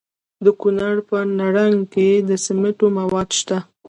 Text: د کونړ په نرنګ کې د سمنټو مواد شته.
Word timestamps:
د 0.43 0.45
کونړ 0.61 0.95
په 1.09 1.17
نرنګ 1.37 1.79
کې 1.93 2.09
د 2.27 2.29
سمنټو 2.45 2.87
مواد 2.97 3.29
شته. 3.39 3.57